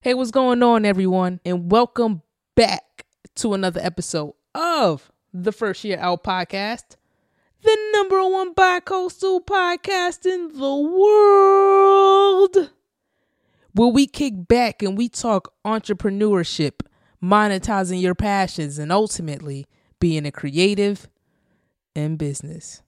[0.00, 1.40] Hey, what's going on, everyone?
[1.44, 2.22] And welcome
[2.54, 6.94] back to another episode of the First Year Out Podcast,
[7.64, 12.70] the number one bi-coastal podcast in the world.
[13.72, 16.82] Where we kick back and we talk entrepreneurship,
[17.20, 19.66] monetizing your passions, and ultimately
[19.98, 21.08] being a creative
[21.96, 22.82] in business.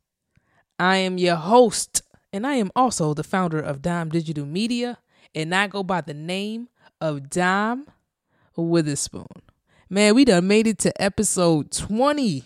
[0.79, 2.03] I am your host,
[2.33, 4.99] and I am also the founder of Dime Digital Media,
[5.35, 6.69] and I go by the name
[7.01, 7.87] of Dime
[8.57, 9.27] Witherspoon.
[9.89, 12.45] Man, we done made it to episode 20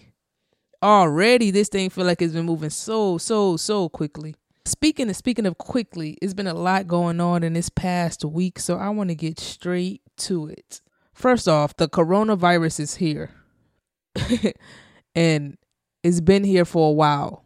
[0.82, 1.50] already.
[1.50, 4.34] This thing feel like it's been moving so, so, so quickly.
[4.64, 8.58] Speaking of speaking of quickly, it's been a lot going on in this past week,
[8.58, 10.80] so I want to get straight to it.
[11.12, 13.30] First off, the coronavirus is here.
[15.14, 15.58] and
[16.02, 17.43] it's been here for a while.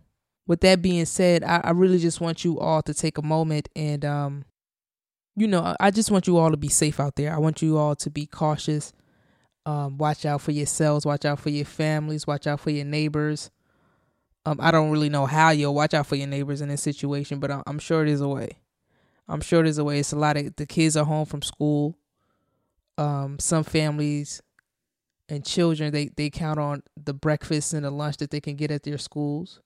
[0.48, 3.68] With that being said, I, I really just want you all to take a moment
[3.76, 4.44] and um
[5.36, 7.32] you know, I just want you all to be safe out there.
[7.32, 8.92] I want you all to be cautious.
[9.64, 11.06] Um, watch out for yourselves.
[11.06, 12.26] Watch out for your families.
[12.26, 13.52] Watch out for your neighbors.
[14.44, 17.38] Um, I don't really know how you'll watch out for your neighbors in this situation,
[17.38, 18.58] but I'm sure there's a way.
[19.28, 20.00] I'm sure there's a way.
[20.00, 21.96] It's a lot of the kids are home from school.
[22.96, 24.42] Um, some families
[25.28, 28.72] and children they they count on the breakfast and the lunch that they can get
[28.72, 29.60] at their schools.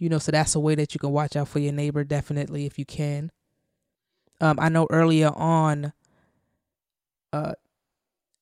[0.00, 2.66] You know, so that's a way that you can watch out for your neighbor definitely
[2.66, 3.30] if you can.
[4.40, 5.92] Um, I know earlier on,
[7.32, 7.54] uh,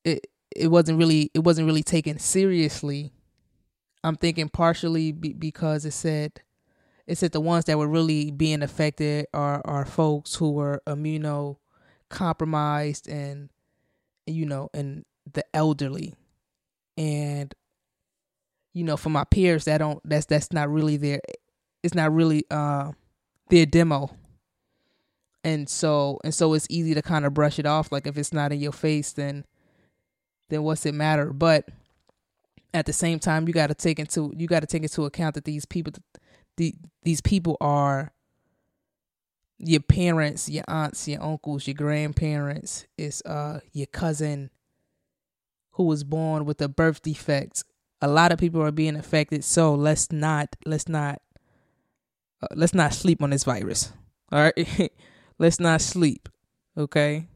[0.04, 3.12] it it wasn't really it wasn't really taken seriously.
[4.04, 6.42] I'm thinking partially be, because it said
[7.06, 13.08] it said the ones that were really being affected are are folks who were immunocompromised
[13.08, 13.50] and
[14.26, 16.14] you know and the elderly
[16.96, 17.54] and
[18.74, 21.20] you know for my peers that don't that's that's not really their
[21.82, 22.92] it's not really uh
[23.48, 24.10] their demo.
[25.44, 28.32] And so and so it's easy to kind of brush it off like if it's
[28.32, 29.44] not in your face then
[30.48, 31.32] then what's it matter?
[31.32, 31.68] But
[32.74, 35.34] at the same time you got to take into you got to take into account
[35.34, 35.92] that these people
[36.56, 38.12] the, these people are
[39.58, 44.50] your parents your aunts your uncles your grandparents it's uh your cousin
[45.72, 47.64] who was born with a birth defect.
[48.00, 51.22] A lot of people are being affected so let's not let's not
[52.42, 53.92] uh, let's not sleep on this virus
[54.30, 54.90] all right
[55.42, 56.28] Let's not sleep.
[56.78, 57.26] Okay.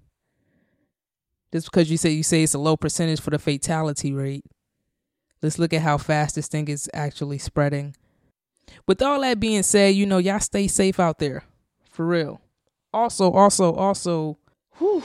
[1.52, 4.44] Just because you say you say it's a low percentage for the fatality rate.
[5.42, 7.96] Let's look at how fast this thing is actually spreading.
[8.86, 11.42] With all that being said, you know, y'all stay safe out there.
[11.90, 12.40] For real.
[12.92, 14.38] Also, also, also,
[14.78, 15.02] whew,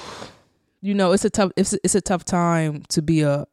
[0.80, 3.48] you know, it's a tough it's it's a tough time to be a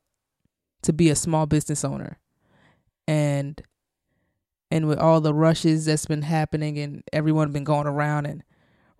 [0.82, 2.18] to be a small business owner.
[3.06, 3.62] And
[4.70, 8.42] and with all the rushes that's been happening and everyone been going around and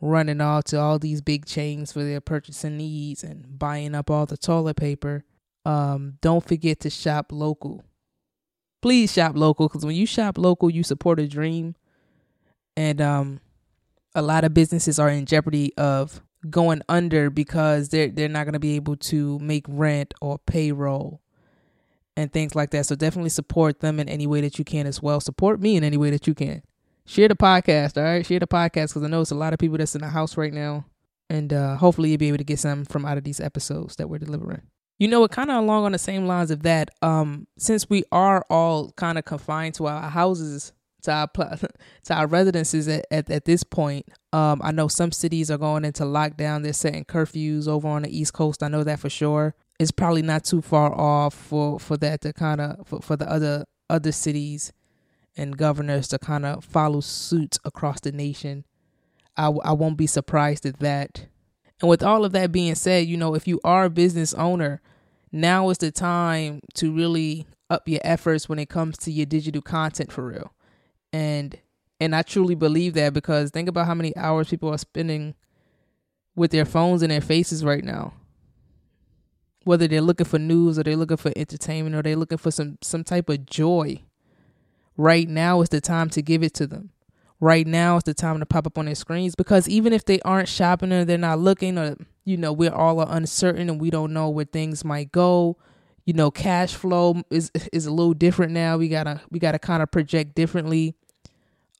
[0.00, 4.26] running off to all these big chains for their purchasing needs and buying up all
[4.26, 5.24] the toilet paper.
[5.64, 7.84] Um, don't forget to shop local.
[8.80, 11.74] Please shop local because when you shop local, you support a dream.
[12.76, 13.40] And um,
[14.14, 18.52] a lot of businesses are in jeopardy of going under because they're they're not going
[18.52, 21.20] to be able to make rent or payroll
[22.18, 22.84] and things like that.
[22.84, 25.20] So definitely support them in any way that you can as well.
[25.20, 26.64] Support me in any way that you can
[27.06, 28.26] share the podcast, all right?
[28.26, 30.36] Share the podcast because I know it's a lot of people that's in the house
[30.36, 30.84] right now.
[31.30, 34.08] And uh, hopefully you'll be able to get some from out of these episodes that
[34.08, 34.62] we're delivering.
[34.98, 36.90] You know, it kind of along on the same lines of that.
[37.02, 41.28] Um, since we are all kind of confined to our houses, to our
[42.04, 45.84] to our residences at, at, at this point, um, I know some cities are going
[45.84, 46.64] into lockdown.
[46.64, 48.64] They're setting curfews over on the East Coast.
[48.64, 49.54] I know that for sure.
[49.78, 53.30] It's probably not too far off for for that to kind of for, for the
[53.30, 54.72] other other cities
[55.36, 58.64] and governors to kind of follow suit across the nation.
[59.36, 61.26] I, I won't be surprised at that.
[61.80, 64.80] And with all of that being said, you know, if you are a business owner,
[65.30, 69.62] now is the time to really up your efforts when it comes to your digital
[69.62, 70.52] content for real.
[71.12, 71.58] And
[72.00, 75.34] and I truly believe that because think about how many hours people are spending
[76.36, 78.14] with their phones in their faces right now.
[79.68, 82.78] Whether they're looking for news or they're looking for entertainment or they're looking for some
[82.80, 84.02] some type of joy
[84.98, 86.90] Right now is the time to give it to them.
[87.38, 90.18] Right now is the time to pop up on their screens because even if they
[90.22, 94.12] aren't shopping or they're not looking or you know we're all uncertain and we don't
[94.12, 95.56] know where things might go
[96.04, 98.76] you know cash flow is is a little different now.
[98.76, 100.96] We gotta we gotta kind of project differently.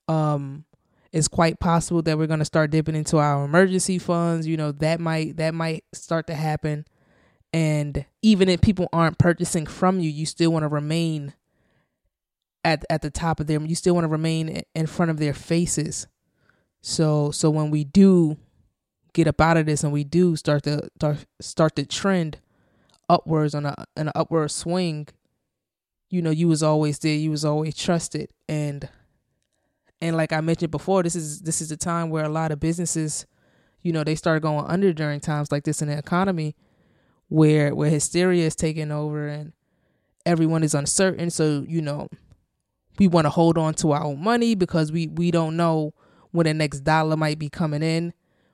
[0.07, 0.63] Um
[1.11, 4.47] it's quite possible that we're gonna start dipping into our emergency funds.
[4.47, 6.85] You know that might that might start to happen
[7.51, 11.33] and even if people aren't purchasing from you you still want to remain
[12.63, 13.65] at at the top of them.
[13.65, 16.07] You still want to remain in front of their faces.
[16.81, 18.37] So so when we do
[19.13, 22.39] get up out of this and we do start to start start to trend
[23.09, 25.07] upwards on a an upward swing,
[26.09, 28.29] you know, you was always there, you was always trusted.
[28.47, 28.87] And
[30.01, 32.59] and like I mentioned before, this is this is a time where a lot of
[32.59, 33.25] businesses,
[33.81, 36.55] you know, they start going under during times like this in the economy
[37.29, 39.53] where where hysteria is taking over and
[40.25, 41.29] everyone is uncertain.
[41.29, 42.09] So, you know,
[42.97, 45.93] we want to hold on to our own money because we we don't know
[46.31, 48.13] when the next dollar might be coming in.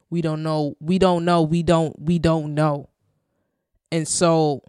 [0.10, 0.76] We don't know.
[0.80, 1.42] We don't know.
[1.42, 2.90] We don't we don't know.
[3.92, 4.62] And so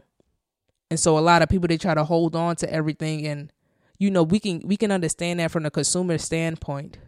[0.91, 3.53] and so a lot of people they try to hold on to everything and
[3.99, 6.99] you know, we can we can understand that from the consumer standpoint.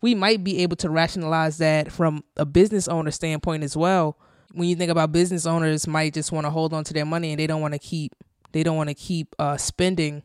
[0.00, 4.16] We might be able to rationalize that from a business owner standpoint as well.
[4.52, 7.30] When you think about business owners might just want to hold on to their money
[7.30, 8.14] and they don't want to keep
[8.52, 10.22] they don't want to keep uh, spending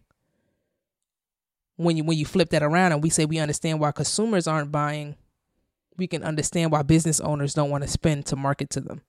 [1.77, 4.71] when you when you flip that around and we say we understand why consumers aren't
[4.71, 5.15] buying,
[5.97, 9.01] we can understand why business owners don't want to spend to market to them.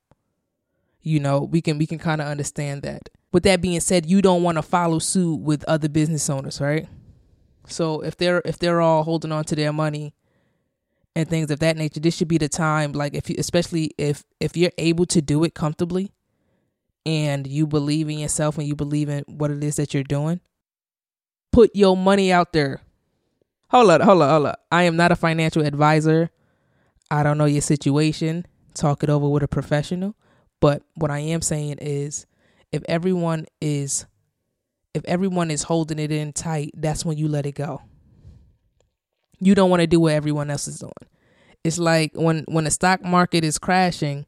[1.01, 3.09] You know, we can we can kind of understand that.
[3.31, 6.87] With that being said, you don't want to follow suit with other business owners, right?
[7.67, 10.13] So if they're if they're all holding on to their money
[11.17, 14.23] and things of that nature, this should be the time like if you especially if
[14.39, 16.11] if you're able to do it comfortably
[17.07, 20.41] and you believe in yourself and you believe in what it is that you're doing,
[21.51, 22.81] put your money out there.
[23.71, 24.65] Hold up, hold up, hold up.
[24.71, 26.29] I am not a financial advisor.
[27.09, 28.45] I don't know your situation.
[28.75, 30.15] Talk it over with a professional.
[30.59, 32.27] But what I am saying is
[32.71, 34.05] if everyone is
[34.93, 37.81] if everyone is holding it in tight, that's when you let it go.
[39.39, 40.93] You don't want to do what everyone else is doing.
[41.63, 44.25] It's like when when the stock market is crashing,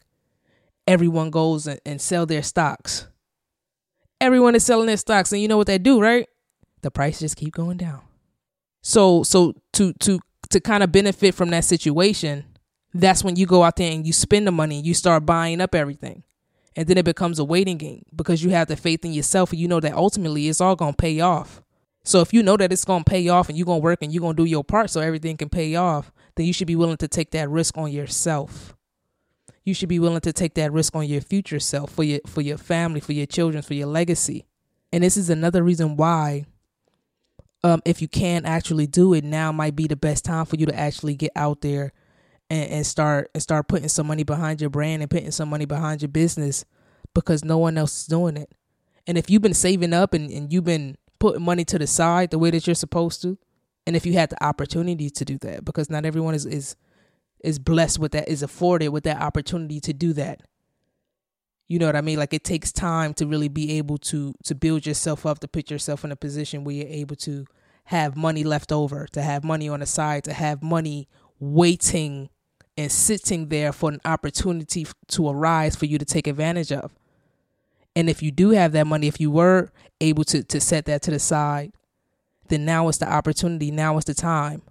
[0.88, 3.08] everyone goes and, and sell their stocks.
[4.22, 6.28] Everyone is selling their stocks, and you know what they do, right?
[6.82, 8.02] the price just keep going down.
[8.82, 10.20] So so to to
[10.50, 12.46] to kind of benefit from that situation,
[12.94, 15.76] that's when you go out there and you spend the money, you start buying up
[15.76, 16.24] everything.
[16.76, 19.60] And then it becomes a waiting game because you have the faith in yourself and
[19.60, 21.62] you know that ultimately it's all going to pay off.
[22.10, 24.00] So if you know that it's going to pay off and you're going to work
[24.02, 26.66] and you're going to do your part so everything can pay off, then you should
[26.66, 28.76] be willing to take that risk on yourself.
[29.64, 32.42] You should be willing to take that risk on your future self, for your for
[32.42, 34.48] your family, for your children, for your legacy.
[34.92, 36.46] And this is another reason why
[37.64, 40.66] um, if you can actually do it, now might be the best time for you
[40.66, 41.94] to actually get out there
[42.50, 45.66] and, and start and start putting some money behind your brand and putting some money
[45.66, 46.66] behind your business
[47.14, 48.52] because no one else is doing it.
[49.06, 52.32] And if you've been saving up and, and you've been putting money to the side
[52.32, 53.38] the way that you're supposed to,
[53.86, 56.76] and if you had the opportunity to do that, because not everyone is is
[57.44, 60.42] is blessed with that, is afforded with that opportunity to do that.
[61.68, 62.18] You know what I mean?
[62.18, 65.70] Like it takes time to really be able to to build yourself up, to put
[65.70, 67.46] yourself in a position where you're able to
[67.86, 71.08] have money left over, to have money on the side, to have money
[71.40, 72.30] waiting
[72.78, 76.94] and sitting there for an opportunity to arise for you to take advantage of.
[78.00, 81.02] And if you do have that money, if you were able to to set that
[81.02, 81.74] to the side,
[82.48, 84.62] then now is the opportunity, now is the time.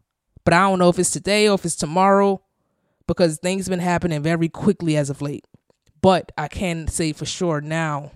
[0.44, 2.40] But I don't know if it's today or if it's tomorrow
[3.06, 5.44] because things have been happening very quickly as of late.
[6.00, 8.12] But I can say for sure now,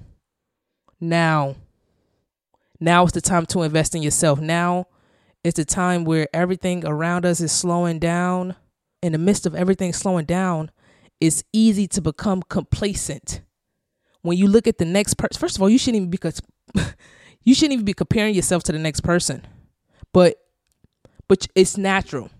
[0.98, 1.56] now,
[2.80, 4.40] now is the time to invest in yourself.
[4.40, 4.86] Now
[5.44, 8.56] is the time where everything around us is slowing down.
[9.02, 10.70] In the midst of everything slowing down,
[11.20, 13.42] it's easy to become complacent.
[14.22, 16.18] When you look at the next person, first of all, you shouldn't even be
[17.42, 19.46] you shouldn't even be comparing yourself to the next person.
[20.12, 20.36] But
[21.28, 22.30] but it's natural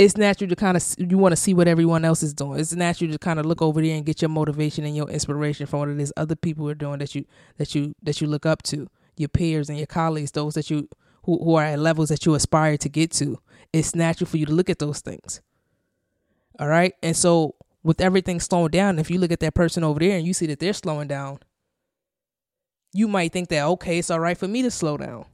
[0.00, 2.58] it's natural to kind of you want to see what everyone else is doing.
[2.58, 5.66] It's natural to kind of look over there and get your motivation and your inspiration
[5.66, 7.26] from what it is other people are doing that you
[7.58, 8.88] that you that you look up to,
[9.18, 10.88] your peers and your colleagues, those that you
[11.24, 13.38] who, who are at levels that you aspire to get to.
[13.74, 15.42] It's natural for you to look at those things.
[16.58, 20.00] All right, and so with everything slowing down, if you look at that person over
[20.00, 21.38] there and you see that they're slowing down,
[22.92, 25.24] you might think that okay, it's all right for me to slow down.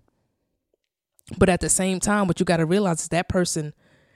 [1.38, 3.74] But at the same time, what you got to realize is that person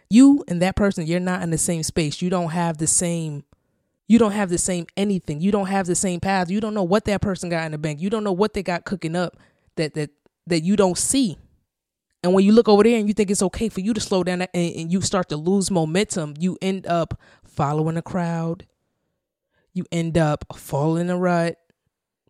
[0.09, 2.21] you and that person you're not in the same space.
[2.21, 3.45] You don't have the same
[4.09, 5.41] you don't have the same anything.
[5.41, 6.51] You don't have the same path.
[6.51, 8.01] You don't know what that person got in the bank.
[8.01, 9.37] You don't know what they got cooking up
[9.77, 10.11] that that
[10.47, 11.39] that you don't see.
[12.23, 14.23] And when you look over there and you think it's okay for you to slow
[14.23, 17.19] down and, and you start to lose momentum you end up
[17.61, 18.67] following a crowd
[19.73, 21.57] you end up falling in a rut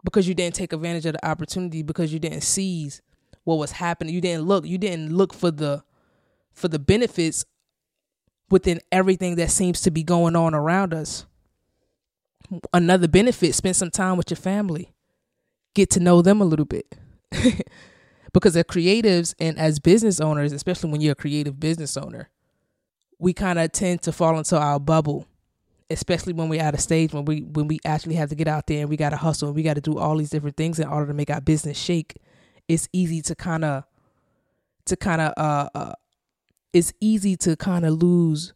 [0.05, 3.01] because you didn't take advantage of the opportunity because you didn't seize
[3.45, 5.83] what was happening you didn't look you didn't look for the
[6.53, 7.45] for the benefits
[8.51, 11.27] within everything that seems to be going on around us.
[12.73, 14.93] Another benefit, spend some time with your family.
[15.75, 16.97] Get to know them a little bit.
[18.33, 22.29] because as creatives and as business owners, especially when you're a creative business owner,
[23.21, 25.27] we kind of tend to fall into our bubble
[25.91, 28.67] especially when we're at a stage when we when we actually have to get out
[28.67, 30.79] there and we got to hustle and we got to do all these different things
[30.79, 32.17] in order to make our business shake.
[32.69, 33.85] It's easy to kind of
[34.87, 35.93] to kind of uh, uh
[36.73, 38.55] it's easy to kind of lose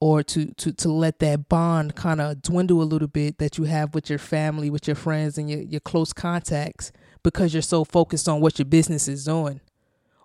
[0.00, 3.64] or to to to let that bond kind of dwindle a little bit that you
[3.64, 6.90] have with your family with your friends and your, your close contacts
[7.22, 9.60] because you're so focused on what your business is doing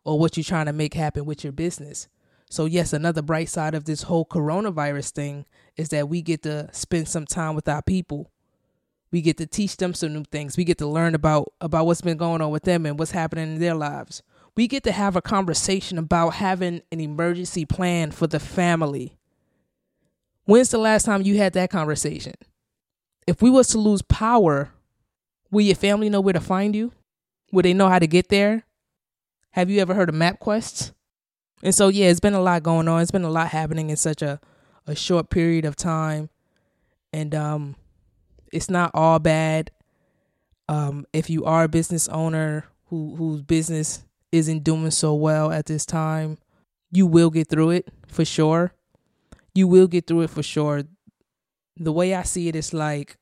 [0.04, 2.08] or what you're trying to make happen with your business
[2.50, 5.46] so, yes, another bright side of this whole coronavirus thing
[5.78, 8.32] is that we get to spend some time with our people.
[9.12, 10.58] We get to teach them some new things.
[10.58, 13.54] We get to learn about about what's been going on with them and what's happening
[13.54, 14.24] in their lives.
[14.56, 19.18] We get to have a conversation about having an emergency plan for the family.
[20.46, 22.34] When's the last time you had that conversation?
[23.28, 24.72] If we was to lose power,
[25.52, 26.94] will your family know where to find you?
[27.52, 28.64] Will they know how to get there?
[29.52, 30.94] Have you ever heard of MapQuest?
[31.64, 33.02] And so yeah, it's been a lot going on.
[33.02, 34.40] It's been a lot happening in such a
[34.88, 36.30] a short period of time.
[37.14, 37.76] And um
[38.52, 39.72] it's not all bad.
[40.68, 45.66] Um if you are a business owner who whose business isn't doing so well at
[45.66, 46.38] this time,
[46.92, 48.74] you will get through it for sure.
[49.54, 50.84] You will get through it for sure.
[51.76, 53.18] The way I see it is like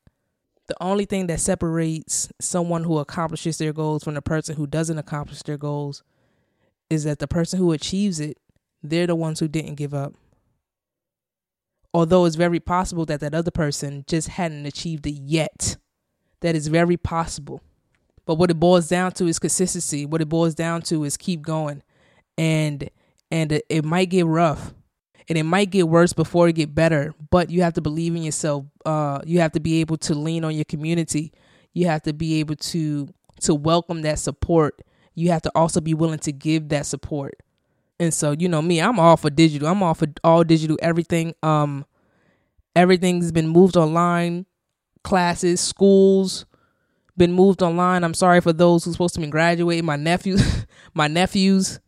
[0.68, 4.98] the only thing that separates someone who accomplishes their goals from the person who doesn't
[4.98, 6.04] accomplish their goals
[6.90, 8.38] is that the person who achieves it,
[8.82, 10.14] they're the ones who didn't give up.
[11.94, 15.78] Although it's very possible that that other person just hadn't achieved it yet.
[16.42, 17.62] That is very possible.
[18.26, 20.06] But what it boils down to is consistency.
[20.06, 21.82] What it boils down to is keep going.
[22.38, 22.90] And
[23.32, 24.74] and it might get rough
[25.30, 28.24] and it might get worse before it get better but you have to believe in
[28.24, 31.32] yourself uh you have to be able to lean on your community
[31.74, 33.08] you have to be able to
[33.40, 34.82] to welcome that support
[35.18, 37.42] you have to also be willing to give that support.
[38.00, 39.68] And so, you know, me, I'm all for digital.
[39.68, 41.34] I'm all for all digital everything.
[41.42, 41.86] Um
[42.76, 44.46] everything's been moved online.
[45.04, 46.46] Classes, schools
[47.18, 48.04] been moved online.
[48.04, 49.86] I'm sorry for those who's supposed to be graduating.
[49.86, 51.80] My nephews, my nephews,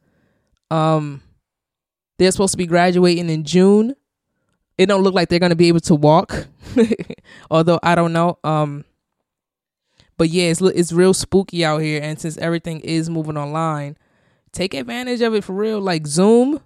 [0.71, 1.21] um,
[2.17, 3.95] they're supposed to be graduating in June.
[4.77, 6.47] It don't look like they're gonna be able to walk.
[7.51, 8.39] Although I don't know.
[8.43, 8.85] Um,
[10.19, 13.97] but yeah, it's it's real spooky out here, and since everything is moving online,
[14.51, 15.79] take advantage of it for real.
[15.79, 16.59] Like Zoom,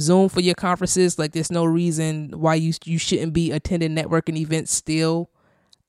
[0.00, 1.16] Zoom for your conferences.
[1.16, 5.30] Like there's no reason why you you shouldn't be attending networking events still.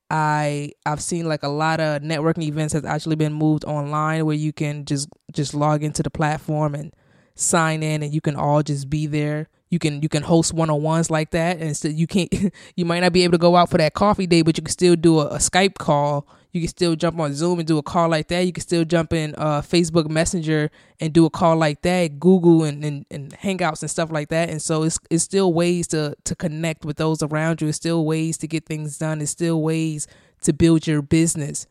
[0.08, 4.36] I I've seen like a lot of networking events has actually been moved online where
[4.36, 6.94] you can just just log into the platform and
[7.34, 9.48] sign in and you can all just be there.
[9.68, 12.32] You can you can host one on ones like that and so you can't
[12.76, 14.70] you might not be able to go out for that coffee date, but you can
[14.70, 17.82] still do a, a Skype call you can still jump on Zoom and do a
[17.82, 18.46] call like that.
[18.46, 20.70] You can still jump in uh, Facebook Messenger
[21.00, 24.48] and do a call like that, Google and, and, and Hangouts and stuff like that.
[24.50, 27.66] And so it's it's still ways to to connect with those around you.
[27.66, 29.20] It's still ways to get things done.
[29.20, 30.06] It's still ways
[30.42, 31.66] to build your business.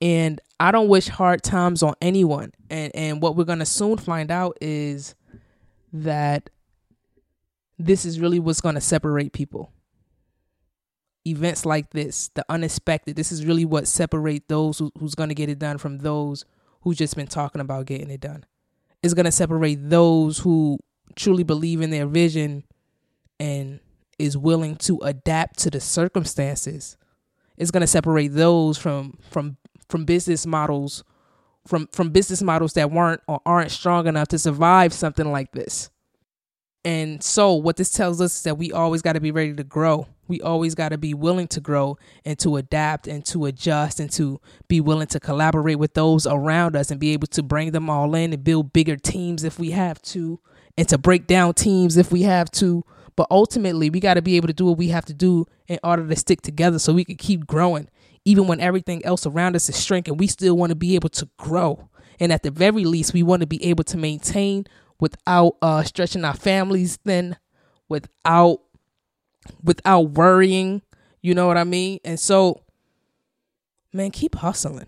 [0.00, 2.52] And I don't wish hard times on anyone.
[2.70, 5.14] And and what we're gonna soon find out is
[5.92, 6.48] that
[7.78, 9.70] this is really what's gonna separate people
[11.26, 15.34] events like this, the unexpected, this is really what separate those who, who's going to
[15.34, 16.44] get it done from those
[16.82, 18.44] who's just been talking about getting it done.
[19.02, 20.78] It's going to separate those who
[21.16, 22.64] truly believe in their vision
[23.38, 23.80] and
[24.18, 26.96] is willing to adapt to the circumstances.
[27.56, 29.56] It's going to separate those from from
[29.88, 31.02] from business models
[31.66, 35.90] from from business models that weren't or aren't strong enough to survive something like this.
[36.84, 39.64] And so, what this tells us is that we always got to be ready to
[39.64, 40.06] grow.
[40.28, 44.10] We always got to be willing to grow and to adapt and to adjust and
[44.12, 47.90] to be willing to collaborate with those around us and be able to bring them
[47.90, 50.38] all in and build bigger teams if we have to
[50.76, 52.84] and to break down teams if we have to.
[53.16, 55.80] But ultimately, we got to be able to do what we have to do in
[55.82, 57.88] order to stick together so we can keep growing.
[58.24, 61.28] Even when everything else around us is shrinking, we still want to be able to
[61.36, 61.88] grow.
[62.20, 64.66] And at the very least, we want to be able to maintain
[65.00, 67.36] without uh, stretching our families thin,
[67.88, 68.60] without
[69.62, 70.82] without worrying.
[71.20, 72.00] You know what I mean?
[72.04, 72.62] And so,
[73.92, 74.86] man, keep hustling.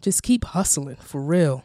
[0.00, 1.64] Just keep hustling for real.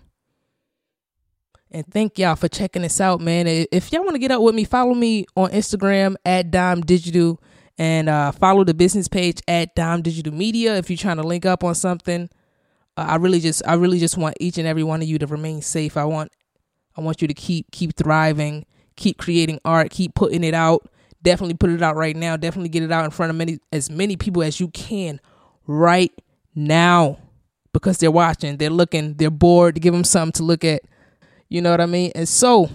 [1.71, 3.47] And thank y'all for checking this out, man.
[3.47, 7.41] If y'all want to get up with me, follow me on Instagram at Dime Digital
[7.77, 11.45] and uh, follow the business page at Dime Digital Media if you're trying to link
[11.45, 12.29] up on something.
[12.97, 15.61] I really just I really just want each and every one of you to remain
[15.61, 15.97] safe.
[15.97, 16.31] I want
[16.95, 20.89] I want you to keep keep thriving, keep creating art, keep putting it out.
[21.21, 22.37] Definitely put it out right now.
[22.37, 25.19] Definitely get it out in front of many as many people as you can
[25.65, 26.11] right
[26.53, 27.17] now
[27.73, 29.81] because they're watching, they're looking, they're bored.
[29.81, 30.81] Give them something to look at.
[31.49, 32.11] You know what I mean?
[32.15, 32.69] And so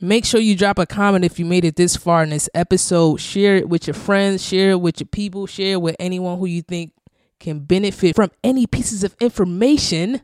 [0.00, 3.22] Make sure you drop a comment if you made it this far in this episode.
[3.22, 6.44] Share it with your friends, share it with your people, share it with anyone who
[6.44, 6.92] you think
[7.40, 10.20] can benefit from any pieces of information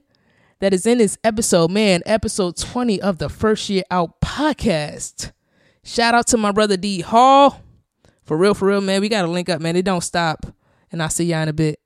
[0.61, 1.71] that is in this episode.
[1.71, 5.33] Man, episode 20 of the First Year Out podcast.
[5.83, 7.61] Shout out to my brother D Hall.
[8.25, 9.01] For real, for real, man.
[9.01, 9.75] We got to link up, man.
[9.75, 10.47] It don't stop.
[10.93, 11.81] And I'll see y'all in a bit.